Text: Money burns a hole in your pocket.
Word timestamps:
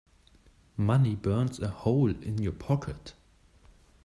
Money 0.77 1.13
burns 1.13 1.59
a 1.59 1.67
hole 1.67 2.09
in 2.09 2.41
your 2.41 2.53
pocket. 2.53 3.13